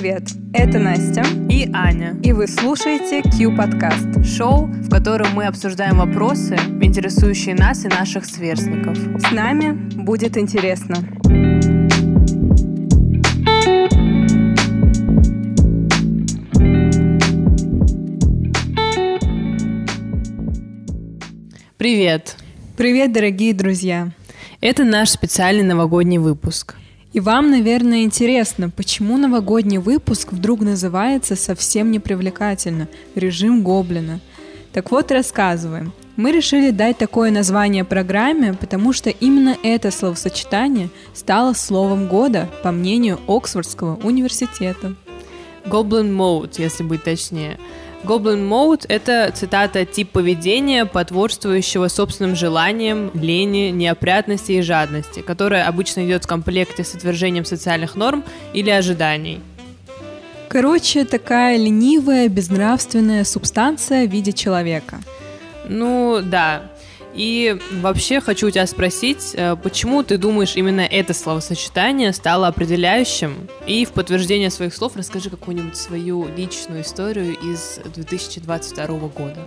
Привет, 0.00 0.30
это 0.54 0.78
Настя 0.78 1.22
и 1.50 1.68
Аня. 1.74 2.18
И 2.22 2.32
вы 2.32 2.46
слушаете 2.46 3.20
Q-подкаст. 3.20 4.24
Шоу, 4.24 4.64
в 4.64 4.88
котором 4.88 5.34
мы 5.34 5.44
обсуждаем 5.44 5.98
вопросы, 5.98 6.56
интересующие 6.80 7.54
нас 7.54 7.84
и 7.84 7.88
наших 7.88 8.24
сверстников. 8.24 8.96
С 8.96 9.30
нами 9.30 9.72
будет 10.02 10.38
интересно. 10.38 10.96
Привет! 21.76 22.38
Привет, 22.78 23.12
дорогие 23.12 23.52
друзья! 23.52 24.12
Это 24.62 24.84
наш 24.84 25.10
специальный 25.10 25.64
новогодний 25.64 26.16
выпуск. 26.16 26.76
И 27.12 27.18
вам, 27.18 27.50
наверное, 27.50 28.04
интересно, 28.04 28.70
почему 28.70 29.18
новогодний 29.18 29.78
выпуск 29.78 30.32
вдруг 30.32 30.60
называется 30.60 31.34
совсем 31.34 31.90
непривлекательно 31.90 32.88
«Режим 33.16 33.64
Гоблина». 33.64 34.20
Так 34.72 34.92
вот, 34.92 35.10
рассказываем. 35.10 35.92
Мы 36.14 36.30
решили 36.30 36.70
дать 36.70 36.98
такое 36.98 37.32
название 37.32 37.82
программе, 37.82 38.54
потому 38.54 38.92
что 38.92 39.10
именно 39.10 39.56
это 39.64 39.90
словосочетание 39.90 40.88
стало 41.12 41.54
словом 41.54 42.06
года, 42.06 42.48
по 42.62 42.70
мнению 42.70 43.18
Оксфордского 43.26 43.96
университета. 44.04 44.94
Goblin 45.64 46.14
Mode, 46.16 46.54
если 46.58 46.84
быть 46.84 47.02
точнее– 47.02 47.58
Goblin 48.02 48.48
Mode— 48.48 48.86
это 48.88 49.30
цитата 49.34 49.84
тип 49.84 50.10
поведения, 50.10 50.86
потворствующего 50.86 51.88
собственным 51.88 52.34
желаниям, 52.34 53.10
лени, 53.14 53.70
неопрятности 53.70 54.52
и 54.52 54.62
жадности, 54.62 55.20
которая 55.20 55.68
обычно 55.68 56.06
идет 56.06 56.24
в 56.24 56.26
комплекте 56.26 56.82
с 56.82 56.94
отвержением 56.94 57.44
социальных 57.44 57.96
норм 57.96 58.24
или 58.54 58.70
ожиданий. 58.70 59.40
Короче, 60.48 61.04
такая 61.04 61.58
ленивая, 61.58 62.28
безнравственная 62.28 63.24
субстанция 63.24 64.06
в 64.06 64.10
виде 64.10 64.32
человека. 64.32 65.00
Ну, 65.68 66.20
да. 66.22 66.62
И 67.14 67.58
вообще 67.80 68.20
хочу 68.20 68.46
у 68.46 68.50
тебя 68.50 68.66
спросить, 68.66 69.32
э, 69.34 69.56
почему 69.56 70.02
ты 70.02 70.16
думаешь 70.16 70.56
именно 70.56 70.82
это 70.82 71.12
словосочетание 71.12 72.12
стало 72.12 72.46
определяющим? 72.46 73.48
И 73.66 73.84
в 73.84 73.90
подтверждение 73.90 74.50
своих 74.50 74.74
слов 74.74 74.96
расскажи 74.96 75.28
какую-нибудь 75.28 75.76
свою 75.76 76.28
личную 76.36 76.82
историю 76.82 77.36
из 77.36 77.80
2022 77.94 78.86
года. 79.08 79.46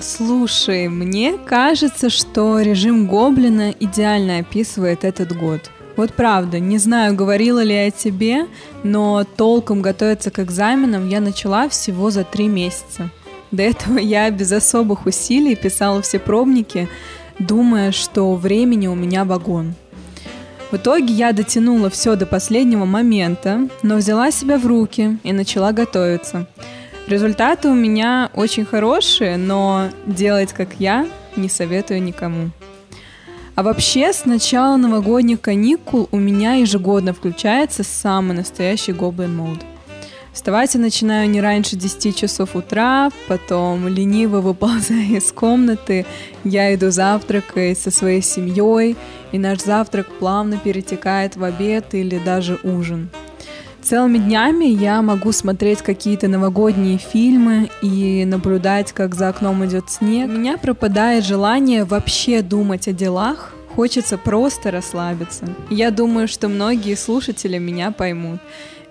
Слушай, 0.00 0.88
мне 0.88 1.38
кажется, 1.38 2.10
что 2.10 2.60
режим 2.60 3.06
Гоблина 3.06 3.72
идеально 3.78 4.38
описывает 4.38 5.04
этот 5.04 5.36
год. 5.36 5.70
Вот 5.96 6.14
правда, 6.14 6.58
не 6.58 6.78
знаю, 6.78 7.14
говорила 7.14 7.62
ли 7.62 7.74
я 7.74 7.90
тебе, 7.90 8.46
но 8.82 9.24
толком 9.24 9.82
готовиться 9.82 10.30
к 10.30 10.38
экзаменам 10.40 11.08
я 11.08 11.20
начала 11.20 11.68
всего 11.68 12.10
за 12.10 12.24
три 12.24 12.48
месяца. 12.48 13.10
До 13.52 13.62
этого 13.62 13.98
я 13.98 14.30
без 14.30 14.50
особых 14.50 15.06
усилий 15.06 15.54
писала 15.54 16.00
все 16.00 16.18
пробники, 16.18 16.88
думая, 17.38 17.92
что 17.92 18.34
времени 18.34 18.86
у 18.86 18.94
меня 18.94 19.24
вагон. 19.24 19.74
В 20.70 20.76
итоге 20.76 21.12
я 21.12 21.32
дотянула 21.32 21.90
все 21.90 22.16
до 22.16 22.24
последнего 22.24 22.86
момента, 22.86 23.68
но 23.82 23.96
взяла 23.96 24.30
себя 24.30 24.56
в 24.56 24.66
руки 24.66 25.18
и 25.22 25.32
начала 25.34 25.72
готовиться. 25.72 26.46
Результаты 27.06 27.68
у 27.68 27.74
меня 27.74 28.30
очень 28.32 28.64
хорошие, 28.64 29.36
но 29.36 29.88
делать 30.06 30.54
как 30.54 30.76
я 30.78 31.06
не 31.36 31.50
советую 31.50 32.02
никому. 32.02 32.50
А 33.54 33.62
вообще, 33.62 34.14
с 34.14 34.24
начала 34.24 34.78
новогодних 34.78 35.42
каникул 35.42 36.08
у 36.10 36.16
меня 36.16 36.54
ежегодно 36.54 37.12
включается 37.12 37.84
самый 37.84 38.34
настоящий 38.34 38.92
Goblin 38.92 39.36
Mode. 39.36 39.71
Вставать 40.32 40.74
я 40.74 40.80
начинаю 40.80 41.28
не 41.28 41.42
раньше 41.42 41.76
10 41.76 42.16
часов 42.16 42.56
утра, 42.56 43.10
потом 43.28 43.86
лениво 43.86 44.40
выползая 44.40 45.04
из 45.16 45.30
комнаты, 45.30 46.06
я 46.42 46.74
иду 46.74 46.90
завтракать 46.90 47.78
со 47.78 47.90
своей 47.90 48.22
семьей, 48.22 48.96
и 49.30 49.38
наш 49.38 49.60
завтрак 49.60 50.06
плавно 50.18 50.56
перетекает 50.56 51.36
в 51.36 51.44
обед 51.44 51.94
или 51.94 52.18
даже 52.18 52.58
ужин. 52.62 53.10
Целыми 53.82 54.18
днями 54.18 54.64
я 54.64 55.02
могу 55.02 55.32
смотреть 55.32 55.82
какие-то 55.82 56.28
новогодние 56.28 56.98
фильмы 56.98 57.68
и 57.82 58.24
наблюдать, 58.24 58.92
как 58.92 59.14
за 59.14 59.28
окном 59.28 59.64
идет 59.66 59.90
снег. 59.90 60.30
У 60.30 60.32
меня 60.32 60.56
пропадает 60.56 61.24
желание 61.24 61.84
вообще 61.84 62.42
думать 62.42 62.86
о 62.88 62.92
делах, 62.92 63.52
хочется 63.74 64.18
просто 64.18 64.70
расслабиться. 64.70 65.46
Я 65.68 65.90
думаю, 65.90 66.28
что 66.28 66.48
многие 66.48 66.94
слушатели 66.94 67.58
меня 67.58 67.90
поймут. 67.90 68.40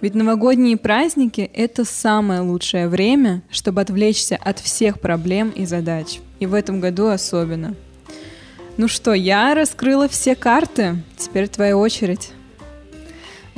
Ведь 0.02 0.16
новогодние 0.16 0.78
праздники— 0.78 1.42
это 1.54 1.86
самое 1.86 2.42
лучшее 2.42 2.88
время, 2.88 3.44
чтобы 3.52 3.82
отвлечься 3.82 4.36
от 4.36 4.60
всех 4.60 5.00
проблем 5.00 5.50
и 5.52 5.66
задач. 5.66 6.20
И 6.40 6.48
в 6.48 6.56
этом 6.56 6.80
году 6.80 7.08
особенно. 7.08 7.76
Ну 8.78 8.88
что, 8.88 9.14
я 9.14 9.54
раскрыла 9.54 10.10
все 10.10 10.36
карты. 10.36 10.96
Теперь 11.18 11.48
твоя 11.48 11.78
очередь. 11.78 12.32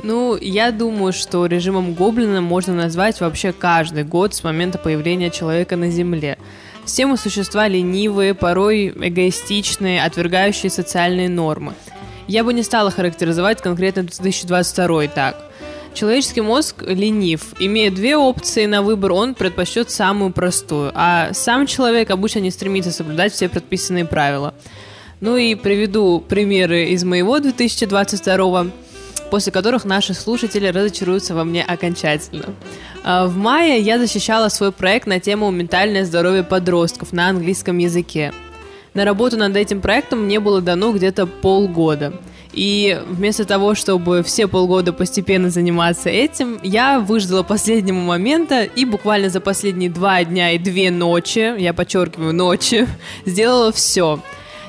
Ну, 0.02 0.36
я 0.36 0.70
думаю, 0.70 1.14
что 1.14 1.46
режимом 1.46 1.94
Гоблина 1.94 2.42
можно 2.42 2.74
назвать 2.74 3.22
вообще 3.22 3.52
каждый 3.52 4.04
год 4.04 4.34
с 4.34 4.44
момента 4.44 4.76
появления 4.76 5.30
человека 5.30 5.76
на 5.76 5.88
Земле. 5.88 6.36
Все 6.84 7.06
мы 7.06 7.16
существа 7.16 7.68
ленивые, 7.68 8.34
порой 8.34 8.88
эгоистичные, 8.88 10.04
отвергающие 10.04 10.68
социальные 10.68 11.30
нормы. 11.30 11.72
Я 12.28 12.44
бы 12.44 12.52
не 12.52 12.62
стала 12.62 12.90
характеризовать 12.90 13.62
конкретно 13.62 14.02
2022 14.02 15.06
так– 15.06 15.50
Человеческий 15.94 16.40
мозг 16.40 16.82
ленив. 16.82 17.54
Имея 17.60 17.88
две 17.88 18.16
опции 18.16 18.66
на 18.66 18.82
выбор, 18.82 19.12
он 19.12 19.34
предпочтет 19.34 19.90
самую 19.90 20.32
простую. 20.32 20.90
А 20.92 21.32
сам 21.32 21.68
человек 21.68 22.10
обычно 22.10 22.40
не 22.40 22.50
стремится 22.50 22.90
соблюдать 22.90 23.32
все 23.32 23.48
предписанные 23.48 24.04
правила. 24.04 24.54
Ну 25.20 25.36
и 25.36 25.54
приведу 25.54 26.18
примеры 26.18 26.86
из 26.86 27.04
моего 27.04 27.38
2022 27.38 28.66
после 29.30 29.50
которых 29.50 29.84
наши 29.84 30.14
слушатели 30.14 30.68
разочаруются 30.68 31.34
во 31.34 31.42
мне 31.42 31.64
окончательно. 31.64 32.44
А, 33.02 33.26
в 33.26 33.36
мае 33.36 33.80
я 33.80 33.98
защищала 33.98 34.48
свой 34.48 34.70
проект 34.70 35.08
на 35.08 35.18
тему 35.18 35.50
«Ментальное 35.50 36.04
здоровье 36.04 36.44
подростков» 36.44 37.12
на 37.12 37.30
английском 37.30 37.78
языке. 37.78 38.32
На 38.92 39.04
работу 39.04 39.36
над 39.36 39.56
этим 39.56 39.80
проектом 39.80 40.24
мне 40.24 40.38
было 40.38 40.60
дано 40.60 40.92
где-то 40.92 41.26
полгода– 41.26 42.12
и 42.54 43.00
вместо 43.06 43.44
того, 43.44 43.74
чтобы 43.74 44.22
все 44.22 44.46
полгода 44.46 44.92
постепенно 44.92 45.50
заниматься 45.50 46.08
этим, 46.08 46.58
я 46.62 47.00
выждала 47.00 47.42
последнего 47.42 47.96
момента 47.96 48.62
и 48.62 48.84
буквально 48.84 49.28
за 49.28 49.40
последние 49.40 49.90
два 49.90 50.22
дня 50.24 50.52
и 50.52 50.58
две 50.58 50.90
ночи, 50.90 51.54
я 51.58 51.72
подчеркиваю, 51.72 52.34
ночи, 52.34 52.86
сделала 53.26 53.72
все. 53.72 54.20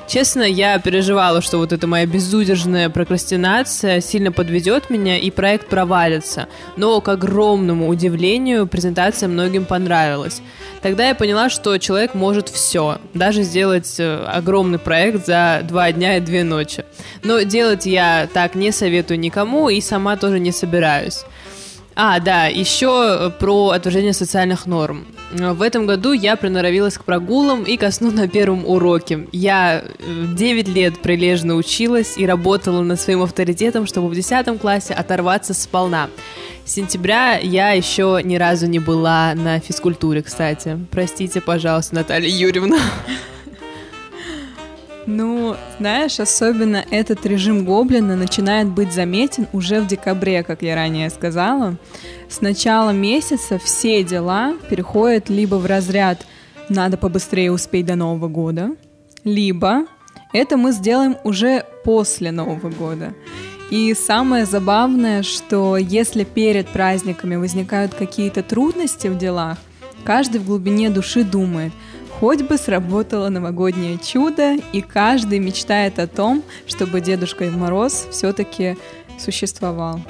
Честно, 0.06 0.42
я 0.42 0.78
переживала, 0.78 1.40
что 1.40 1.58
вот 1.58 1.72
эта 1.72 1.88
моя 1.88 2.06
безудержная 2.06 2.88
прокрастинация 2.90 4.00
сильно 4.00 4.30
подведет 4.30 4.88
меня 4.88 5.18
и 5.18 5.30
проект 5.32 5.68
провалится. 5.68 6.48
Но, 6.76 7.00
к 7.00 7.08
огромному 7.08 7.88
удивлению, 7.88 8.68
презентация 8.68 9.28
многим 9.28 9.64
понравилась. 9.64 10.40
Тогда 10.80 11.08
я 11.08 11.16
поняла, 11.16 11.50
что 11.50 11.76
человек 11.78 12.14
может 12.14 12.48
все, 12.48 12.98
даже 13.14 13.42
сделать 13.42 13.96
э, 13.98 14.24
огромный 14.26 14.78
проект 14.78 15.26
за 15.26 15.62
два 15.64 15.90
дня 15.90 16.18
и 16.18 16.20
две 16.20 16.44
ночи. 16.44 16.84
Но 17.24 17.40
делать 17.40 17.86
я 17.86 18.28
так 18.32 18.54
не 18.54 18.70
советую 18.70 19.18
никому 19.18 19.68
и 19.68 19.80
сама 19.80 20.16
тоже 20.16 20.38
не 20.38 20.52
собираюсь. 20.52 21.24
А, 21.98 22.20
да, 22.20 22.46
еще 22.46 23.32
про 23.40 23.70
отвержение 23.70 24.12
социальных 24.12 24.66
норм. 24.66 25.06
В 25.32 25.62
этом 25.62 25.86
году 25.86 26.12
я 26.12 26.36
приноровилась 26.36 26.98
к 26.98 27.04
прогулам 27.04 27.62
и 27.64 27.78
ко 27.78 27.90
сну 27.90 28.10
на 28.10 28.28
первом 28.28 28.66
уроке. 28.66 29.26
Я 29.32 29.82
9 30.34 30.68
э, 30.68 30.72
лет 30.72 31.00
прилежно 31.00 31.54
училась 31.54 32.18
и 32.18 32.26
работала 32.26 32.82
над 32.82 33.00
своим 33.00 33.22
авторитетом, 33.22 33.86
чтобы 33.86 34.08
в 34.08 34.14
10 34.14 34.60
классе 34.60 34.92
оторваться 34.92 35.54
сполна. 35.54 36.10
С 36.66 36.74
сентября 36.74 37.38
я 37.38 37.70
еще 37.70 38.20
ни 38.22 38.36
разу 38.36 38.66
не 38.66 38.78
была 38.78 39.32
на 39.34 39.58
физкультуре, 39.58 40.22
кстати. 40.22 40.78
Простите, 40.90 41.40
пожалуйста, 41.40 41.94
Наталья 41.94 42.28
Юрьевна. 42.28 42.78
Ну, 45.06 45.54
знаешь, 45.78 46.18
особенно 46.18 46.84
этот 46.90 47.24
режим 47.26 47.64
гоблина 47.64 48.16
начинает 48.16 48.66
быть 48.66 48.92
заметен 48.92 49.46
уже 49.52 49.80
в 49.80 49.86
декабре, 49.86 50.42
как 50.42 50.62
я 50.62 50.74
ранее 50.74 51.10
сказала. 51.10 51.76
С 52.28 52.40
начала 52.40 52.90
месяца 52.90 53.58
все 53.58 54.02
дела 54.02 54.54
переходят 54.68 55.28
либо 55.28 55.54
в 55.56 55.66
разряд 55.66 56.26
«надо 56.68 56.96
побыстрее 56.96 57.52
успеть 57.52 57.86
до 57.86 57.94
Нового 57.94 58.26
года», 58.26 58.70
либо 59.22 59.86
это 60.32 60.56
мы 60.56 60.72
сделаем 60.72 61.16
уже 61.22 61.64
после 61.84 62.32
Нового 62.32 62.70
года. 62.70 63.14
И 63.70 63.94
самое 63.94 64.44
забавное, 64.44 65.22
что 65.22 65.76
если 65.76 66.24
перед 66.24 66.68
праздниками 66.68 67.36
возникают 67.36 67.94
какие-то 67.94 68.42
трудности 68.42 69.06
в 69.06 69.16
делах, 69.16 69.58
каждый 70.04 70.40
в 70.40 70.46
глубине 70.46 70.90
души 70.90 71.22
думает– 71.22 71.72
Хоть 72.20 72.42
бы 72.42 72.56
сработало 72.56 73.28
новогоднее 73.28 73.98
чудо, 73.98 74.56
и 74.72 74.80
каждый 74.80 75.38
мечтает 75.38 75.98
о 75.98 76.06
том, 76.06 76.42
чтобы 76.66 77.02
Дедушка 77.02 77.44
Мороз 77.44 78.06
все-таки 78.10 78.78
существовал. 79.18 80.00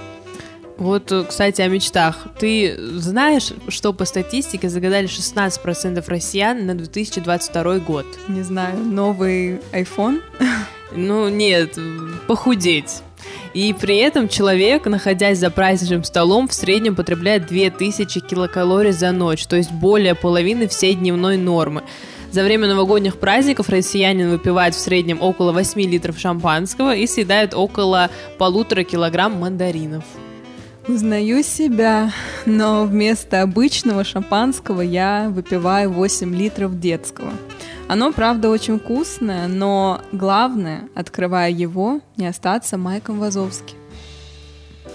Вот, 0.77 1.11
э, 1.11 1.25
кстати, 1.25 1.63
о 1.63 1.69
мечтах. 1.69 2.27
Ты 2.39 2.77
знаешь, 2.99 3.53
что 3.69 3.93
по 3.93 4.05
статистике 4.05 4.69
загадали 4.69 5.09
16% 5.09 6.09
россиян 6.09 6.65
на 6.65 6.75
2022 6.75 7.79
год? 7.81 8.07
Не 8.29 8.43
знаю, 8.43 8.79
новый 8.79 9.61
iPhone? 9.73 10.21
Ну, 10.93 11.29
нет, 11.29 11.77
похудеть. 12.29 13.03
И 13.57 13.73
при 13.73 13.97
этом 13.97 14.29
человек, 14.29 14.85
находясь 14.85 15.39
за 15.39 15.51
праздничным 15.51 16.05
столом, 16.05 16.47
в 16.47 16.53
среднем 16.53 16.95
потребляет 16.95 17.47
2000 17.47 18.21
килокалорий 18.21 18.93
за 18.93 19.13
ночь, 19.13 19.47
то 19.47 19.57
есть 19.57 19.73
более 19.73 20.15
половины 20.15 20.69
всей 20.69 20.95
дневной 20.95 21.39
нормы. 21.39 21.83
За 22.31 22.45
время 22.45 22.69
новогодних 22.69 23.17
праздников 23.17 23.71
россиянин 23.71 24.29
выпивает 24.29 24.75
в 24.75 24.79
среднем 24.79 25.23
около 25.23 25.53
8 25.53 25.81
литров 25.81 26.19
шампанского 26.19 26.95
и 26.95 27.07
съедает 27.07 27.55
около 27.55 28.11
полутора 28.37 28.85
килограмм 28.85 29.39
мандаринов. 29.41 30.05
Узнаю 30.87 31.43
себя, 31.43 32.13
но 32.45 32.85
вместо 32.85 33.41
обычного 33.41 34.05
шампанского 34.05 34.83
я 34.83 35.31
выпиваю 35.31 35.91
8 35.93 36.37
литров 36.37 36.79
детского. 36.79 37.33
Оно, 37.89 38.13
правда, 38.13 38.49
очень 38.49 38.81
вкусное, 38.81 39.47
но 39.47 40.01
главное, 40.11 40.89
открывая 40.95 41.51
его, 41.51 42.01
не 42.17 42.27
остаться 42.27 42.77
Майком 42.77 43.21
Вазовски. 43.21 43.75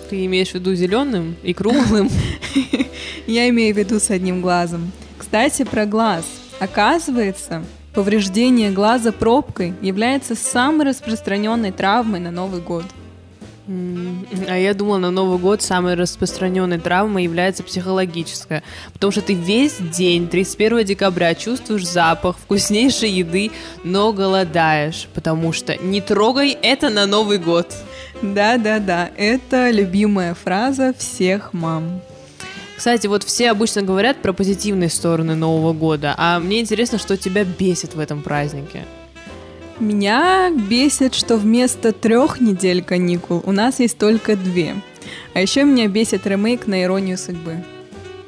Ты 0.10 0.26
имеешь 0.26 0.50
в 0.50 0.56
виду 0.56 0.76
зеленым 0.76 1.36
и 1.42 1.54
круглым? 1.54 2.10
Я 3.28 3.48
имею 3.48 3.74
в 3.74 3.78
виду 3.78 4.00
с 4.00 4.10
одним 4.10 4.42
глазом. 4.42 4.92
Кстати, 5.18 5.64
про 5.64 5.86
глаз. 5.86 6.26
Оказывается, 6.60 7.64
повреждение 7.94 8.72
глаза 8.72 9.14
пробкой 9.14 9.74
является 9.82 10.36
самой 10.36 10.88
распространенной 10.88 11.72
травмой 11.72 12.20
на 12.20 12.32
Новый 12.32 12.62
год– 12.62 12.86
а 14.48 14.58
я 14.58 14.74
думала, 14.74 14.98
на 14.98 15.12
Новый 15.12 15.40
год 15.40 15.62
самой 15.62 15.96
распространенной 15.96 16.80
травмой 16.80 17.24
является 17.24 17.64
психологическая. 17.64 18.64
Потому 18.94 19.12
что 19.12 19.22
ты 19.22 19.34
весь 19.34 19.78
день, 19.78 20.28
31 20.28 20.86
декабря, 20.86 21.36
чувствуешь 21.36 21.88
запах 21.88 22.38
вкуснейшей 22.38 23.10
еды, 23.10 23.52
но 23.84 24.14
голодаешь. 24.14 25.08
Потому 25.14 25.54
что 25.54 25.76
не 25.78 26.02
трогай 26.02 26.58
это 26.62 26.90
на 26.90 27.06
Новый 27.06 27.38
год. 27.38 27.74
Да-да-да, 28.22 29.10
это 29.18 29.72
любимая 29.72 30.34
фраза 30.34 30.94
всех 30.98 31.54
мам. 31.54 32.02
Кстати, 32.78 33.08
вот 33.08 33.24
все 33.24 33.52
обычно 33.52 33.84
говорят 33.84 34.22
про 34.24 34.34
позитивные 34.34 34.90
стороны 34.90 35.36
Нового 35.36 35.72
года, 35.72 36.16
а 36.18 36.40
мне 36.40 36.62
интересно, 36.62 36.98
что 36.98 37.16
тебя 37.16 37.44
бесит 37.44 37.94
в 37.94 38.00
этом 38.00 38.24
празднике. 38.24 38.86
Меня 39.82 40.52
бесит, 40.52 41.16
что 41.16 41.38
вместо 41.38 41.92
трех 41.92 42.40
недель 42.40 42.84
каникул 42.84 43.42
у 43.44 43.52
нас 43.52 43.80
есть 43.80 43.98
только 43.98 44.36
две. 44.36 44.76
А 45.34 45.42
еще 45.42 45.64
меня 45.64 45.88
бесит 45.88 46.28
ремейк 46.28 46.68
на 46.68 46.84
иронию 46.84 47.18
судьбы. 47.18 47.64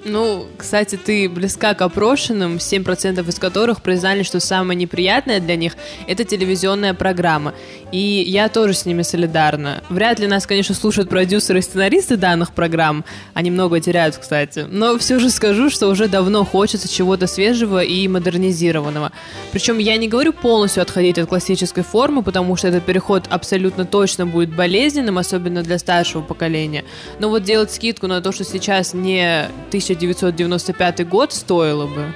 Ну, 0.06 0.48
кстати, 0.58 0.98
ты 0.98 1.30
близка 1.30 1.74
к 1.74 1.82
опрошенным, 1.82 2.58
7% 2.58 3.28
из 3.28 3.40
которых 3.40 3.82
признали, 3.82 4.24
что 4.24 4.40
самое 4.40 4.78
неприятное 4.78 5.40
для 5.40 5.56
них— 5.56 5.78
это 6.08 6.26
телевизионная 6.26 6.94
программа. 6.94 7.54
И 7.94 8.24
я 8.28 8.50
тоже 8.50 8.74
с 8.74 8.86
ними 8.86 9.04
солидарна. 9.04 9.82
Вряд 9.90 10.20
ли 10.20 10.28
нас, 10.28 10.46
конечно, 10.46 10.76
слушают 10.76 11.10
продюсеры 11.10 11.60
и 11.60 11.62
сценаристы 11.62 12.18
данных 12.18 12.54
программ. 12.54 13.06
Они 13.34 13.50
много 13.50 13.80
теряют, 13.80 14.18
кстати. 14.18 14.66
Но 14.70 14.98
все 14.98 15.20
же 15.20 15.30
скажу, 15.30 15.70
что 15.70 15.88
уже 15.88 16.08
давно 16.08 16.44
хочется 16.44 16.90
чего-то 16.90 17.28
свежего 17.28 17.84
и 17.84 18.08
модернизированного. 18.08 19.12
Причем 19.52 19.78
я 19.78 19.96
не 19.98 20.10
говорю 20.10 20.34
полностью 20.34 20.82
отходить 20.82 21.18
от 21.18 21.30
классической 21.30 21.84
формы, 21.84 22.24
потому 22.24 22.56
что 22.56 22.68
этот 22.68 22.84
переход 22.84 23.26
абсолютно 23.30 23.86
точно 23.86 24.26
будет 24.26 24.54
болезненным, 24.54 25.18
особенно 25.18 25.64
для 25.64 25.78
старшего 25.78 26.22
поколения. 26.22 26.84
Но 27.20 27.30
вот 27.30 27.44
делать 27.44 27.72
скидку 27.72 28.08
на 28.08 28.22
то, 28.22 28.32
что 28.32 28.44
сейчас 28.44 28.94
не 28.94 29.48
1995 29.94 31.08
год 31.08 31.34
стоило 31.34 31.88
бы. 31.88 32.14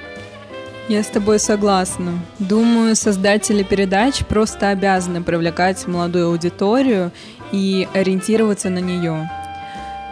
Я 0.88 1.02
с 1.02 1.08
тобой 1.08 1.38
согласна. 1.38 2.18
Думаю, 2.38 2.96
создатели 2.96 3.62
передач 3.62 4.24
просто 4.24 4.70
обязаны 4.70 5.22
привлекать 5.22 5.86
молодую 5.86 6.28
аудиторию 6.28 7.12
и 7.52 7.86
ориентироваться 7.92 8.70
на 8.70 8.78
нее. 8.78 9.30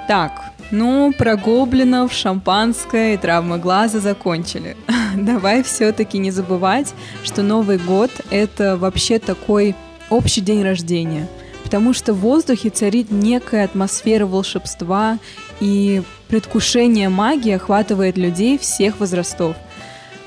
Так, 0.06 0.52
ну, 0.70 1.12
про 1.16 1.36
гоблинов, 1.36 2.12
шампанское 2.12 3.14
и 3.14 3.16
травмы 3.16 3.58
глаза 3.58 4.00
закончили. 4.00 4.76
Давай 5.16 5.62
все-таки 5.62 6.18
не 6.18 6.30
забывать, 6.30 6.92
что 7.24 7.42
Новый 7.42 7.78
год— 7.78 8.10
это 8.30 8.76
вообще 8.76 9.18
такой 9.18 9.74
общий 10.10 10.40
день 10.40 10.62
рождения, 10.62 11.28
потому 11.64 11.94
что 11.94 12.12
в 12.12 12.18
воздухе 12.18 12.70
царит 12.70 13.10
некая 13.10 13.64
атмосфера 13.64 14.26
волшебства, 14.26 15.18
и 15.61 16.03
предвкушение 16.29 17.08
магии 17.08 17.53
охватывает 17.53 18.17
людей 18.17 18.58
всех 18.58 19.00
возрастов. 19.00 19.56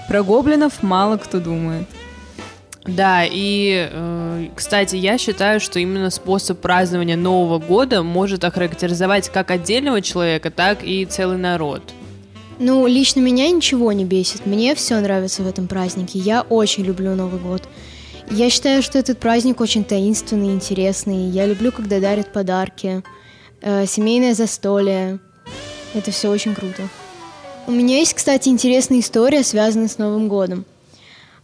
Про 0.07 0.23
гоблинов 0.23 0.81
мало 0.81 1.17
кто 1.17 1.39
думает. 1.39 1.87
Да, 2.85 3.23
и, 3.25 3.89
э, 3.91 4.47
кстати, 4.55 4.95
я 4.95 5.17
считаю, 5.17 5.59
что 5.59 5.79
именно 5.79 6.09
способ 6.09 6.59
празднования 6.59 7.17
Нового 7.17 7.59
года 7.59 8.03
может 8.03 8.43
охарактеризовать 8.43 9.29
как 9.29 9.51
отдельного 9.51 10.01
человека, 10.01 10.49
так 10.49 10.83
и 10.83 11.05
целый 11.05 11.37
народ. 11.37 11.83
Ну, 12.57 12.87
лично 12.87 13.19
меня 13.19 13.49
ничего 13.49 13.91
не 13.91 14.05
бесит. 14.05 14.45
Мне 14.45 14.75
все 14.75 14.99
нравится 14.99 15.43
в 15.43 15.47
этом 15.47 15.67
празднике. 15.67 16.19
Я 16.19 16.41
очень 16.41 16.83
люблю 16.83 17.15
Новый 17.15 17.39
год. 17.39 17.63
Я 18.31 18.49
считаю, 18.49 18.81
что 18.81 18.99
этот 18.99 19.17
праздник 19.19 19.61
очень 19.61 19.83
таинственный, 19.83 20.53
интересный. 20.53 21.29
Я 21.29 21.45
люблю, 21.45 21.71
когда 21.71 21.99
дарят 21.99 22.33
подарки, 22.33 23.01
э, 23.61 23.85
семейное 23.85 24.33
застолье. 24.33 25.19
Это 25.93 26.11
все 26.11 26.29
очень 26.29 26.55
круто. 26.55 26.87
У 27.67 27.71
меня 27.71 27.97
есть, 27.97 28.13
кстати, 28.13 28.49
интересная 28.49 28.99
история, 28.99 29.43
связанная 29.43 29.87
с 29.87 29.97
Новым 29.97 30.27
годом. 30.27 30.65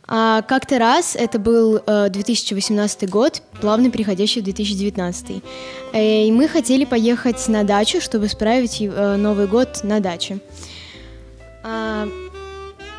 А 0.07 0.43
как-то 0.43 0.77
раз, 0.77 1.15
это 1.15 1.39
был 1.39 1.81
э, 1.85 2.09
2018 2.09 3.09
год, 3.09 3.41
плавно 3.59 3.89
переходящий 3.89 4.41
в 4.41 4.43
2019. 4.43 5.43
Э, 5.93 6.27
и 6.27 6.31
мы 6.31 6.47
хотели 6.47 6.85
поехать 6.85 7.47
на 7.47 7.63
дачу, 7.63 8.01
чтобы 8.01 8.27
справить 8.27 8.81
э, 8.81 9.15
Новый 9.15 9.47
год 9.47 9.79
на 9.83 9.99
даче. 9.99 10.39
А, 11.63 12.07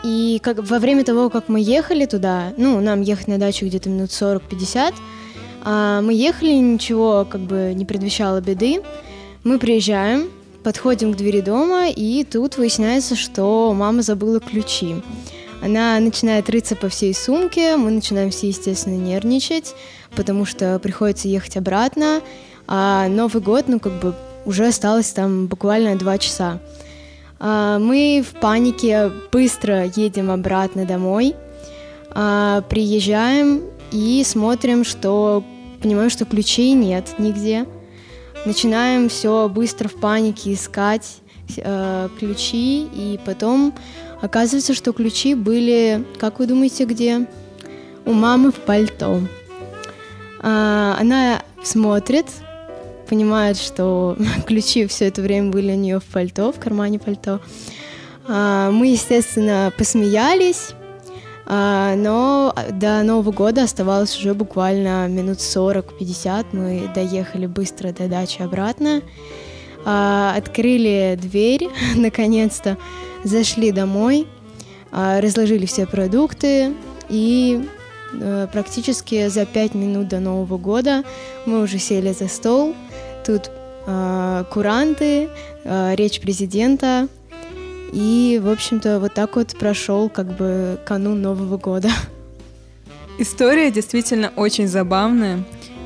и 0.03 0.41
как, 0.43 0.59
во 0.59 0.81
время 0.81 1.05
того, 1.05 1.31
как 1.31 1.49
мы 1.49 1.61
ехали 1.61 2.07
туда, 2.07 2.53
ну, 2.57 2.81
нам 2.81 3.03
ехать 3.03 3.29
на 3.29 3.39
дачу 3.39 3.67
где-то 3.67 3.89
минут 3.89 4.11
40-50, 4.11 4.95
а 5.69 6.01
мы 6.01 6.15
ехали, 6.15 6.53
ничего 6.53 7.27
как 7.29 7.41
бы 7.41 7.73
не 7.75 7.85
предвещало 7.85 8.41
беды. 8.41 8.83
Мы 9.43 9.59
приезжаем, 9.59 10.31
подходим 10.63 11.13
к 11.13 11.17
двери 11.17 11.41
дома, 11.41 11.89
и 11.89 12.23
тут 12.23 12.57
выясняется, 12.57 13.17
что 13.17 13.75
мама 13.75 14.03
забыла 14.03 14.39
ключи. 14.39 14.95
Она 15.61 15.99
начинает 15.99 16.49
рыться 16.49 16.77
по 16.77 16.89
всей 16.89 17.13
сумке, 17.13 17.77
мы 17.77 17.91
начинаем 17.91 18.31
все, 18.31 18.47
естественно, 18.47 18.95
нервничать, 18.95 19.75
потому 20.15 20.45
что 20.45 20.79
приходится 20.79 21.27
ехать 21.27 21.57
обратно, 21.57 22.21
а 22.69 23.09
Новый 23.09 23.43
год, 23.43 23.65
ну, 23.67 23.81
как 23.81 23.95
бы, 23.95 24.15
уже 24.45 24.69
осталось 24.69 25.11
там 25.11 25.49
буквально 25.49 25.99
два 25.99 26.17
часа. 26.19 26.61
А, 27.41 27.81
мы 27.81 28.25
в 28.25 28.39
панике 28.39 29.11
быстро 29.33 29.91
едем 29.97 30.31
обратно 30.31 30.85
домой, 30.85 31.35
а, 32.11 32.63
приезжаем 32.69 33.63
и 33.91 34.23
смотрим, 34.25 34.85
что 34.85 35.43
понимаем, 35.87 36.11
что 36.11 36.25
ключей 36.25 36.73
нет 36.73 37.15
нигде 37.19 37.67
начинаем 38.47 39.09
все 39.09 39.49
быстро 39.49 39.89
в 39.89 39.95
панике 39.95 40.55
искать 40.55 41.19
э, 41.57 42.09
ключи, 42.19 42.85
и 42.85 43.21
потом 43.25 43.75
оказывается, 44.23 44.73
что 44.73 44.93
ключи 44.93 45.35
были, 45.35 46.05
как 46.19 46.39
вы 46.39 46.47
думаете, 46.47 46.85
где? 46.85 47.27
У 48.07 48.13
мамы 48.13 48.53
в 48.53 48.57
пальто. 48.57 49.21
А, 50.41 50.97
она 50.99 51.43
смотрит, 51.63 52.27
понимает, 53.09 53.59
что 53.59 54.17
ключи 54.47 54.87
все 54.87 55.07
это 55.07 55.23
время 55.23 55.51
были 55.51 55.73
у 55.73 55.77
нее 55.77 55.99
в 55.99 56.05
пальто, 56.05 56.53
в 56.53 56.61
кармане 56.61 57.01
пальто. 57.01 57.41
А, 58.29 58.71
мы, 58.71 58.89
естественно, 58.89 59.73
посмеялись, 59.77 60.71
но 61.49 62.53
до 62.73 63.03
Нового 63.05 63.31
года 63.31 63.63
оставалось 63.63 64.19
уже 64.19 64.35
буквально 64.35 65.07
минут 65.07 65.39
40-50. 65.39 66.47
Мы 66.53 66.91
доехали 66.95 67.47
быстро 67.47 67.93
до 67.93 68.09
дачи 68.09 68.43
обратно. 68.43 69.01
А, 69.89 70.35
открыли 70.37 71.17
дверь, 71.21 71.69
наконец-то, 71.97 72.77
зашли 73.23 73.71
домой, 73.71 74.27
а, 74.91 75.21
разложили 75.21 75.65
все 75.65 75.87
продукты 75.87 76.75
и 77.09 77.65
э, 78.13 78.49
практически 78.53 79.29
за 79.29 79.47
пять 79.47 79.75
минут 79.75 80.09
до 80.09 80.19
Нового 80.19 80.59
года 80.59 81.05
мы 81.47 81.63
уже 81.63 81.79
сели 81.79 82.13
за 82.13 82.29
стол. 82.29 82.75
Тут 83.25 83.51
куранты, 84.51 85.29
речь 85.65 86.21
президента, 86.21 87.07
и, 87.96 88.40
в 88.42 88.50
общем-то, 88.50 89.00
вот 89.00 89.14
так 89.14 89.36
вот 89.36 89.56
прошел 89.58 90.10
как 90.10 90.28
бы 90.38 90.80
канун 90.86 91.22
Нового 91.22 91.58
года. 91.58 91.90
История 93.20 93.70
действительно 93.70 94.32
очень 94.36 94.68
забавная. 94.68 95.44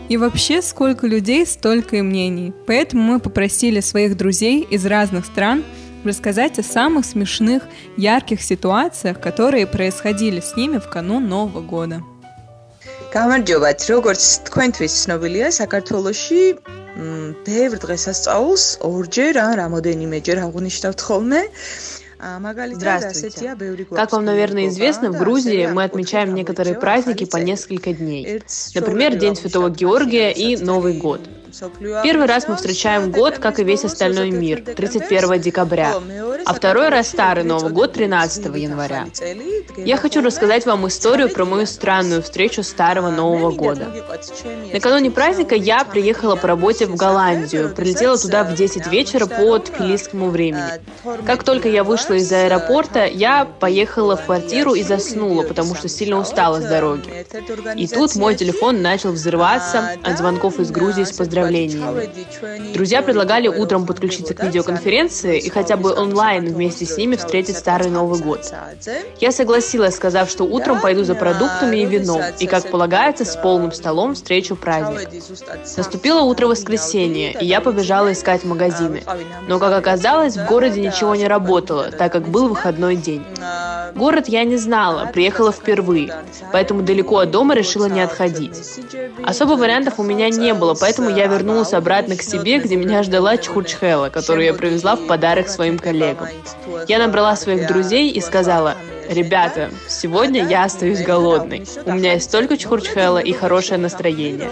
И 0.07 0.17
вообще, 0.17 0.61
сколько 0.61 1.07
людей, 1.07 1.45
столько 1.47 1.97
и 1.97 2.01
мнений. 2.01 2.53
Поэтому 2.67 3.01
мы 3.01 3.19
попросили 3.19 3.79
своих 3.79 4.15
друзей 4.15 4.61
из 4.61 4.85
разных 4.85 5.25
стран 5.25 5.63
рассказать 6.03 6.59
о 6.59 6.63
самых 6.63 7.05
смешных, 7.05 7.63
ярких 7.97 8.41
ситуациях, 8.41 9.19
которые 9.19 9.65
происходили 9.65 10.39
с 10.39 10.55
ними 10.55 10.77
в 10.77 10.87
канун 10.87 11.27
Нового 11.27 11.61
года. 11.61 12.03
გამარჯობათ, 13.15 13.79
როგორც 13.95 14.23
თქვენთვის 14.47 14.93
ცნობილია, 15.01 15.47
საქართველოში 15.47 16.39
ბევრ 16.89 17.77
დღესასწაულს 17.83 18.63
ორჯერ 18.87 19.39
ან 19.45 19.51
რამოდენიმეჯერ 19.61 20.37
აღნიშნავთ 20.47 20.99
ხოლმე. 21.07 21.41
Здравствуйте. 22.17 23.55
Как 23.91 24.11
вам, 24.13 24.25
наверное, 24.25 24.69
известно, 24.69 25.11
в 25.11 25.17
Грузии 25.19 25.67
мы 25.67 25.83
отмечаем 25.83 26.33
некоторые 26.33 26.75
праздники 26.75 27.25
по 27.25 27.37
несколько 27.37 27.93
дней. 27.93 28.41
Например, 28.73 29.15
День 29.15 29.35
Святого 29.35 29.69
Георгия 29.69 30.31
и 30.31 30.55
Новый 30.57 30.93
год. 30.93 31.21
Первый 32.03 32.25
раз 32.25 32.47
мы 32.47 32.55
встречаем 32.55 33.11
год, 33.11 33.37
как 33.37 33.59
и 33.59 33.63
весь 33.63 33.85
остальной 33.85 34.31
мир, 34.31 34.63
31 34.63 35.39
декабря, 35.39 35.93
а 36.44 36.54
второй 36.54 36.88
раз 36.88 37.08
Старый 37.08 37.44
Новый 37.44 37.72
год 37.72 37.92
13 37.92 38.44
января. 38.56 39.06
Я 39.76 39.96
хочу 39.96 40.22
рассказать 40.22 40.66
вам 40.66 40.86
историю 40.88 41.28
про 41.28 41.44
мою 41.44 41.66
странную 41.66 42.22
встречу 42.22 42.62
Старого 42.62 43.10
Нового 43.10 43.50
года. 43.50 43.88
Накануне 44.72 45.10
праздника 45.10 45.54
я 45.54 45.84
приехала 45.84 46.36
по 46.36 46.48
работе 46.48 46.86
в 46.86 46.96
Голландию, 46.96 47.74
прилетела 47.74 48.16
туда 48.16 48.44
в 48.44 48.54
10 48.54 48.86
вечера 48.86 49.26
по 49.26 49.58
тбилисскому 49.58 50.28
времени. 50.28 50.80
Как 51.26 51.42
только 51.42 51.68
я 51.68 51.84
вышла 51.84 52.14
из 52.14 52.30
аэропорта, 52.32 53.06
я 53.06 53.44
поехала 53.44 54.16
в 54.16 54.24
квартиру 54.24 54.74
и 54.74 54.82
заснула, 54.82 55.42
потому 55.42 55.74
что 55.74 55.88
сильно 55.88 56.18
устала 56.18 56.60
с 56.60 56.64
дороги. 56.64 57.26
И 57.76 57.86
тут 57.86 58.14
мой 58.16 58.34
телефон 58.34 58.82
начал 58.82 59.12
взрываться 59.12 59.92
от 60.02 60.18
звонков 60.18 60.58
из 60.60 60.70
Грузии 60.70 61.04
с 61.04 61.12
поздравлениями. 61.12 62.10
Друзья 62.72 63.02
предлагали 63.02 63.48
утром 63.48 63.86
подключиться 63.86 64.34
к 64.34 64.42
видеоконференции 64.42 65.38
и 65.38 65.48
хотя 65.50 65.76
бы 65.76 65.92
онлайн 65.92 66.29
вместе 66.38 66.86
с 66.86 66.96
ними 66.96 67.16
встретить 67.16 67.56
Старый 67.56 67.90
Новый 67.90 68.20
год. 68.20 68.52
Я 69.18 69.32
согласилась, 69.32 69.96
сказав, 69.96 70.30
что 70.30 70.44
утром 70.44 70.80
пойду 70.80 71.02
за 71.02 71.14
продуктами 71.14 71.78
и 71.78 71.86
вином, 71.86 72.22
и, 72.38 72.46
как 72.46 72.70
полагается, 72.70 73.24
с 73.24 73.36
полным 73.36 73.72
столом 73.72 74.14
встречу 74.14 74.54
праздник. 74.54 75.08
Наступило 75.76 76.20
утро 76.20 76.46
воскресенья, 76.46 77.32
и 77.32 77.44
я 77.44 77.60
побежала 77.60 78.12
искать 78.12 78.44
магазины. 78.44 79.02
Но, 79.48 79.58
как 79.58 79.72
оказалось, 79.72 80.36
в 80.36 80.46
городе 80.46 80.80
ничего 80.80 81.14
не 81.14 81.26
работало, 81.26 81.90
так 81.90 82.12
как 82.12 82.28
был 82.28 82.48
выходной 82.48 82.96
день. 82.96 83.24
Город 83.94 84.28
я 84.28 84.44
не 84.44 84.56
знала, 84.56 85.10
приехала 85.12 85.52
впервые, 85.52 86.14
поэтому 86.52 86.82
далеко 86.82 87.18
от 87.18 87.30
дома 87.30 87.54
решила 87.54 87.86
не 87.86 88.00
отходить. 88.00 88.56
Особо 89.24 89.52
вариантов 89.52 89.94
у 89.98 90.02
меня 90.02 90.28
не 90.28 90.54
было, 90.54 90.76
поэтому 90.78 91.10
я 91.10 91.26
вернулась 91.26 91.72
обратно 91.72 92.16
к 92.16 92.22
себе, 92.22 92.58
где 92.58 92.76
меня 92.76 93.02
ждала 93.02 93.36
чхурчхела, 93.36 94.08
которую 94.10 94.44
я 94.44 94.54
привезла 94.54 94.96
в 94.96 95.06
подарок 95.06 95.48
своим 95.48 95.78
коллегам. 95.78 96.19
Я 96.88 96.98
набрала 96.98 97.36
своих 97.36 97.66
друзей 97.66 98.10
и 98.10 98.20
сказала, 98.20 98.76
«Ребята, 99.08 99.70
сегодня 99.88 100.46
я 100.46 100.64
остаюсь 100.64 101.02
голодной. 101.02 101.66
У 101.84 101.92
меня 101.92 102.14
есть 102.14 102.26
столько 102.26 102.56
чхурчхела 102.56 103.18
и 103.18 103.32
хорошее 103.32 103.78
настроение». 103.78 104.50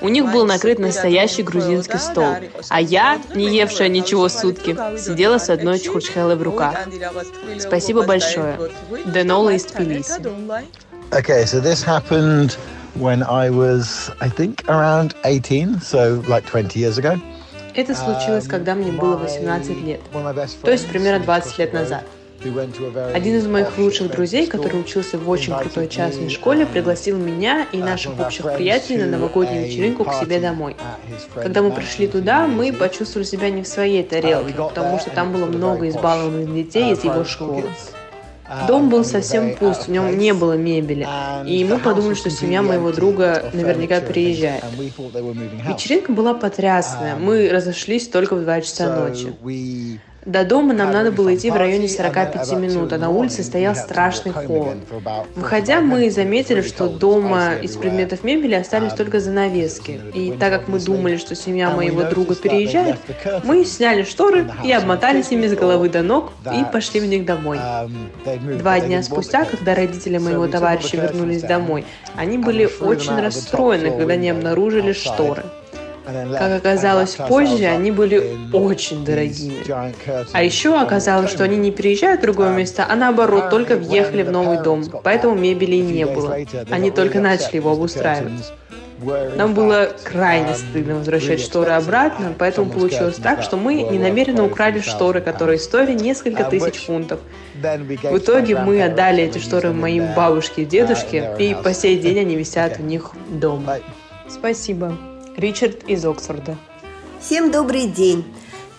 У 0.00 0.08
них 0.08 0.30
был 0.30 0.44
накрыт 0.44 0.78
настоящий 0.78 1.42
грузинский 1.42 1.96
стол, 1.96 2.36
а 2.68 2.80
я, 2.80 3.18
не 3.34 3.56
евшая 3.56 3.88
ничего 3.88 4.28
сутки, 4.28 4.76
сидела 4.98 5.38
с 5.38 5.48
одной 5.48 5.78
чхурчхелой 5.78 6.36
в 6.36 6.42
руках. 6.42 6.76
Спасибо 7.58 8.02
большое. 8.02 8.58
Денола 9.06 9.54
из 9.54 9.64
Тбилиси. 9.64 10.20
Okay, 11.10 11.46
so 11.46 11.60
this 11.60 11.82
happened 11.82 12.56
when 12.94 13.22
I 13.22 13.48
was, 13.48 14.10
I 14.20 14.28
think, 14.28 14.62
around 14.68 15.14
18, 15.24 15.80
so 15.80 16.22
like 16.28 16.44
20 16.44 16.78
years 16.78 16.98
ago. 16.98 17.18
Это 17.74 17.94
случилось, 17.94 18.46
когда 18.46 18.74
мне 18.74 18.92
было 18.92 19.16
18 19.16 19.82
лет, 19.84 20.00
то 20.62 20.70
есть 20.70 20.86
примерно 20.88 21.24
20 21.24 21.58
лет 21.58 21.72
назад. 21.72 22.04
Один 23.14 23.36
из 23.36 23.46
моих 23.46 23.78
лучших 23.78 24.10
друзей, 24.10 24.46
который 24.46 24.78
учился 24.78 25.16
в 25.18 25.30
очень 25.30 25.56
крутой 25.56 25.88
частной 25.88 26.28
школе, 26.28 26.66
пригласил 26.66 27.16
меня 27.16 27.66
и 27.72 27.78
наших 27.78 28.20
общих 28.20 28.44
приятелей 28.54 29.04
на 29.04 29.06
новогоднюю 29.06 29.66
вечеринку 29.66 30.04
к 30.04 30.14
себе 30.14 30.40
домой. 30.40 30.76
Когда 31.34 31.62
мы 31.62 31.70
пришли 31.70 32.06
туда, 32.06 32.46
мы 32.46 32.72
почувствовали 32.72 33.26
себя 33.26 33.50
не 33.50 33.62
в 33.62 33.68
своей 33.68 34.02
тарелке, 34.02 34.52
потому 34.52 34.98
что 34.98 35.10
там 35.10 35.32
было 35.32 35.46
много 35.46 35.88
избалованных 35.88 36.52
детей 36.52 36.92
из 36.92 37.02
его 37.02 37.24
школы. 37.24 37.64
Дом 38.68 38.90
был 38.90 39.04
совсем 39.04 39.54
пуст, 39.56 39.86
в 39.86 39.90
нем 39.90 40.18
не 40.18 40.34
было 40.34 40.52
мебели, 40.54 41.06
и 41.46 41.64
мы 41.64 41.78
подумали, 41.78 42.14
что 42.14 42.30
семья 42.30 42.62
моего 42.62 42.92
друга 42.92 43.50
наверняка 43.54 44.00
приезжает. 44.00 44.62
Вечеринка 45.66 46.12
была 46.12 46.34
потрясная, 46.34 47.16
мы 47.16 47.48
разошлись 47.48 48.08
только 48.08 48.34
в 48.36 48.42
2 48.42 48.60
часа 48.60 48.94
ночи. 49.08 49.32
До 50.26 50.44
дома 50.44 50.72
нам 50.72 50.90
надо 50.90 51.12
было 51.12 51.34
идти 51.34 51.50
в 51.50 51.56
районе 51.56 51.88
45 51.88 52.52
минут, 52.52 52.92
а 52.92 52.98
на 52.98 53.10
улице 53.10 53.42
стоял 53.42 53.74
страшный 53.74 54.32
холод. 54.32 54.78
Выходя, 55.34 55.80
мы 55.80 56.10
заметили, 56.10 56.62
что 56.62 56.88
дома 56.88 57.54
из 57.54 57.76
предметов 57.76 58.24
мебели 58.24 58.54
остались 58.54 58.92
только 58.94 59.20
занавески. 59.20 60.00
И 60.14 60.32
так 60.32 60.52
как 60.52 60.68
мы 60.68 60.78
думали, 60.80 61.16
что 61.16 61.34
семья 61.34 61.70
моего 61.70 62.04
друга 62.04 62.34
переезжает, 62.34 62.96
мы 63.44 63.64
сняли 63.64 64.02
шторы 64.02 64.50
и 64.64 64.72
обмотались 64.72 65.30
ими 65.30 65.46
с 65.46 65.54
головы 65.54 65.88
до 65.88 66.02
ног 66.02 66.32
и 66.44 66.64
пошли 66.72 67.00
в 67.00 67.06
них 67.06 67.24
домой. 67.24 67.58
Два 68.58 68.80
дня 68.80 69.02
спустя, 69.02 69.44
когда 69.44 69.74
родители 69.74 70.18
моего 70.18 70.46
товарища 70.46 70.96
вернулись 70.96 71.42
домой, 71.42 71.84
они 72.16 72.38
были 72.38 72.68
очень 72.80 73.20
расстроены, 73.20 73.90
когда 73.90 74.16
не 74.16 74.30
обнаружили 74.30 74.92
шторы. 74.92 75.44
Как 76.04 76.52
оказалось 76.58 77.16
позже, 77.16 77.64
они 77.64 77.90
были 77.90 78.36
очень 78.52 79.04
дорогими. 79.04 79.64
А 80.32 80.42
еще 80.42 80.78
оказалось, 80.78 81.30
что 81.30 81.44
они 81.44 81.56
не 81.56 81.70
переезжают 81.70 82.20
в 82.20 82.24
другое 82.24 82.50
место, 82.50 82.86
а 82.88 82.94
наоборот, 82.94 83.50
только 83.50 83.76
въехали 83.76 84.22
в 84.22 84.30
новый 84.30 84.62
дом, 84.62 84.84
поэтому 85.02 85.34
мебели 85.34 85.76
не 85.76 86.06
было. 86.06 86.36
Они 86.70 86.90
только 86.90 87.20
начали 87.20 87.56
его 87.56 87.72
обустраивать. 87.72 88.52
Нам 89.36 89.54
было 89.54 89.90
крайне 90.04 90.54
стыдно 90.54 90.96
возвращать 90.96 91.40
шторы 91.40 91.72
обратно, 91.72 92.32
поэтому 92.38 92.70
получилось 92.70 93.16
так, 93.16 93.42
что 93.42 93.56
мы 93.56 93.82
ненамеренно 93.82 94.44
украли 94.44 94.80
шторы, 94.80 95.20
которые 95.20 95.58
стоили 95.58 95.92
несколько 95.92 96.44
тысяч 96.44 96.76
фунтов. 96.84 97.20
В 97.54 98.18
итоге 98.18 98.56
мы 98.56 98.82
отдали 98.82 99.24
эти 99.24 99.38
шторы 99.38 99.72
моим 99.72 100.14
бабушке 100.14 100.62
и 100.62 100.64
дедушке, 100.64 101.34
и 101.38 101.54
по 101.54 101.74
сей 101.74 101.98
день 101.98 102.20
они 102.20 102.36
висят 102.44 102.78
у 102.78 102.82
них 102.82 103.10
дома. 103.28 103.78
Спасибо. 104.28 104.96
Ричард 105.36 105.84
из 105.88 106.04
Оксфорда. 106.04 106.56
Всем 107.20 107.50
добрый 107.50 107.86
день! 107.86 108.24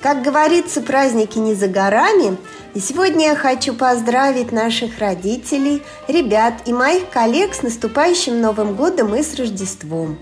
Как 0.02 0.22
говорится, 0.22 0.82
праздники 0.82 1.38
не 1.38 1.54
за 1.54 1.68
горами, 1.68 2.38
и 2.74 2.80
сегодня 2.80 3.30
я 3.30 3.36
хочу 3.36 3.74
поздравить 3.74 4.52
наших 4.52 5.00
родителей, 5.00 5.82
ребят 6.08 6.54
и 6.66 6.74
моих 6.74 7.10
коллег 7.10 7.56
с 7.56 7.64
наступающим 7.64 8.40
Новым 8.40 8.76
годом 8.76 9.16
и 9.16 9.24
с 9.24 9.36
Рождеством. 9.36 10.18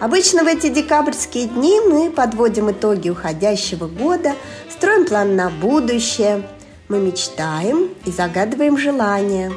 Обычно 0.00 0.44
в 0.44 0.46
эти 0.46 0.68
декабрьские 0.68 1.46
дни 1.46 1.80
мы 1.80 2.10
подводим 2.10 2.70
итоги 2.70 3.10
уходящего 3.10 3.86
года, 3.86 4.34
строим 4.68 5.06
план 5.06 5.36
на 5.36 5.50
будущее, 5.50 6.42
мы 6.88 6.98
мечтаем 6.98 7.90
и 8.04 8.10
загадываем 8.10 8.76
желания. 8.76 9.52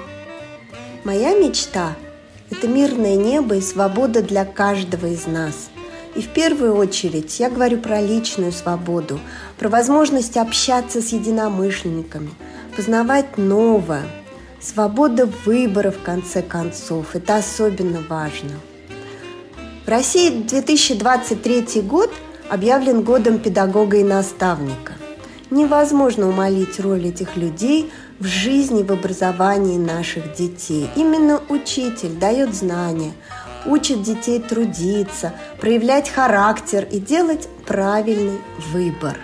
Моя 1.04 1.34
мечта– 1.38 1.96
это 2.52 2.68
мирное 2.68 3.16
небо 3.16 3.56
и 3.56 3.62
свобода 3.62 4.22
для 4.22 4.46
каждого 4.46 5.08
из 5.08 5.26
нас– 5.26 5.70
и 6.16 6.22
в 6.22 6.30
первую 6.30 6.76
очередь 6.76 7.40
я 7.40 7.50
говорю 7.50 7.80
про 7.80 8.02
личную 8.02 8.52
свободу, 8.52 9.20
про 9.58 9.70
возможность 9.70 10.38
общаться 10.38 11.02
с 11.02 11.10
единомышленниками, 11.10 12.30
познавать 12.76 13.38
новое. 13.38 14.04
Свобода 14.62 15.28
выбора, 15.46 15.92
в 15.92 16.02
конце 16.04 16.42
концов, 16.42 17.16
это 17.16 17.38
особенно 17.38 18.02
важно. 18.08 18.52
В 19.86 19.90
России 19.90 20.30
2023 20.30 21.82
год 21.82 22.12
объявлен 22.50 23.02
годом 23.02 23.40
педагога 23.40 23.98
и 23.98 24.04
наставника. 24.04 24.94
Невозможно 25.50 26.30
умолить 26.30 26.80
роль 26.80 27.08
этих 27.08 27.36
людей 27.36 27.92
в 28.20 28.26
жизни, 28.26 28.84
в 28.84 28.92
образовании 28.92 29.78
наших 29.78 30.34
детей. 30.34 30.90
Именно 30.96 31.42
учитель 31.50 32.14
дает 32.14 32.54
знания– 32.54 33.14
учит 33.66 34.02
детей 34.02 34.40
трудиться, 34.40 35.34
проявлять 35.60 36.10
характер 36.10 36.88
и 36.92 37.00
делать 37.00 37.48
правильный 37.66 38.40
выбор. 38.72 39.18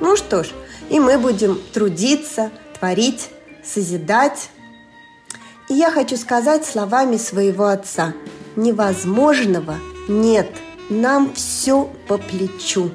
Ну 0.00 0.16
что 0.16 0.44
ж, 0.44 0.48
и 0.90 1.00
мы 1.00 1.18
будем 1.18 1.60
трудиться, 1.72 2.50
творить, 2.78 3.30
созидать. 3.64 4.50
И 5.68 5.74
я 5.74 5.90
хочу 5.90 6.16
сказать 6.16 6.64
словами 6.64 7.16
своего 7.16 7.66
отца. 7.66 8.14
Невозможного 8.56 9.76
нет, 10.08 10.48
нам 10.88 11.34
все 11.34 11.90
по 12.06 12.18
плечу. 12.18 12.90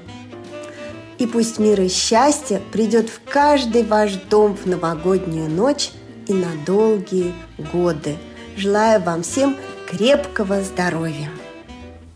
И 1.19 1.27
пусть 1.27 1.59
мир 1.59 1.79
и 1.81 1.87
счастье 1.87 2.61
придет 2.71 3.09
в 3.09 3.21
каждый 3.29 3.83
ваш 3.83 4.13
дом 4.29 4.57
в 4.57 4.65
новогоднюю 4.65 5.49
ночь 5.49 5.91
и 6.27 6.33
на 6.33 6.49
долгие 6.65 7.33
годы. 7.71 8.17
Желаю 8.57 9.01
вам 9.01 9.23
всем 9.23 9.55
крепкого 9.95 10.63
здоровья. 10.63 11.29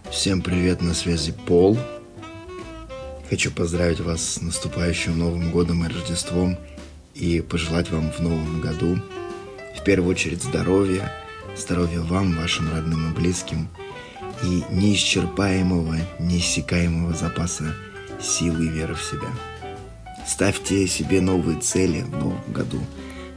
Всем 0.09 0.41
привет, 0.41 0.81
на 0.81 0.95
связи 0.95 1.31
Пол. 1.31 1.77
Хочу 3.29 3.51
поздравить 3.51 3.99
вас 3.99 4.21
с 4.21 4.41
наступающим 4.41 5.19
Новым 5.19 5.51
годом 5.51 5.85
и 5.85 5.87
Рождеством 5.87 6.57
и 7.13 7.39
пожелать 7.39 7.91
вам 7.91 8.11
в 8.11 8.19
Новом 8.19 8.61
году 8.61 8.97
в 9.79 9.83
первую 9.83 10.09
очередь 10.09 10.41
здоровья, 10.41 11.11
здоровья 11.55 11.99
вам, 11.99 12.35
вашим 12.35 12.71
родным 12.73 13.11
и 13.11 13.15
близким 13.15 13.67
и 14.41 14.63
неисчерпаемого, 14.71 15.97
неиссякаемого 16.19 17.13
запаса 17.13 17.75
силы 18.19 18.65
и 18.65 18.69
веры 18.69 18.95
в 18.95 19.03
себя. 19.03 19.29
Ставьте 20.25 20.87
себе 20.87 21.21
новые 21.21 21.59
цели 21.59 22.01
в 22.01 22.09
новом 22.09 22.41
году, 22.51 22.79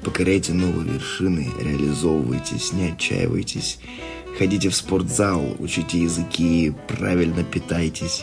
покоряйте 0.03 0.55
новые 0.55 0.95
вершины, 0.95 1.47
реализовывайтесь, 1.61 2.73
не 2.73 2.93
отчаивайтесь, 2.93 3.79
ходите 4.41 4.71
в 4.71 4.75
спортзал, 4.75 5.55
учите 5.59 6.01
языки, 6.01 6.73
правильно 6.89 7.45
питайтесь, 7.45 8.23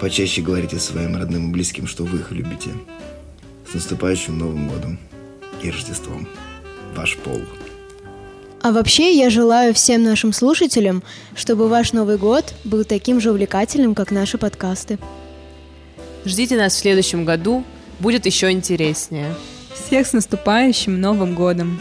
почаще 0.00 0.42
говорите 0.42 0.80
своим 0.80 1.14
родным 1.14 1.48
и 1.48 1.52
близким, 1.52 1.86
что 1.86 2.02
вы 2.02 2.18
их 2.18 2.32
любите. 2.32 2.70
С 3.70 3.74
наступающим 3.74 4.36
Новым 4.36 4.68
годом 4.68 4.98
и 5.62 5.70
Рождеством. 5.70 6.26
Ваш 6.96 7.16
Пол. 7.18 7.42
А 8.60 8.72
вообще 8.72 9.16
я 9.16 9.30
желаю 9.30 9.72
всем 9.72 10.02
нашим 10.02 10.32
слушателям, 10.32 11.04
чтобы 11.36 11.68
ваш 11.68 11.92
Новый 11.92 12.18
год 12.18 12.52
был 12.64 12.82
таким 12.82 13.20
же 13.20 13.30
увлекательным, 13.30 13.94
как 13.94 14.10
наши 14.10 14.38
подкасты. 14.38 14.98
Ждите 16.24 16.56
нас 16.56 16.74
в 16.74 16.78
следующем 16.78 17.24
году, 17.24 17.62
будет 18.00 18.26
еще 18.26 18.50
интереснее. 18.50 19.32
Всех 19.72 20.08
с 20.08 20.12
наступающим 20.12 21.00
Новым 21.00 21.36
годом! 21.36 21.78